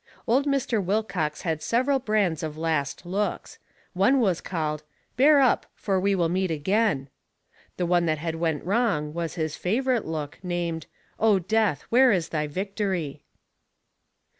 [0.25, 0.83] Old Mr.
[0.83, 3.59] Wilcox had several brands of last looks.
[3.93, 4.81] One was called:
[5.15, 7.07] "Bear Up, for We Will Meet Again."
[7.77, 10.87] The one that had went wrong was his favourite look, named:
[11.19, 13.21] "O Death, Where is Thy Victory?"